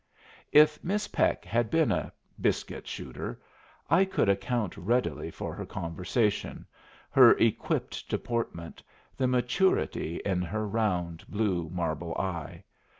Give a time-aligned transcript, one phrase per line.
[0.51, 2.11] If Miss Peck had been a
[2.41, 3.39] biscuit shooter,
[3.87, 6.65] I could account readily for her conversation,
[7.11, 8.81] her equipped deportment,
[9.15, 12.63] the maturity in her round, blue, marble eye.